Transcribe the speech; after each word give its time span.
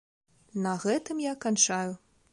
На 0.63 0.71
гэтым 0.85 1.23
я 1.31 1.37
канчаю. 1.47 1.93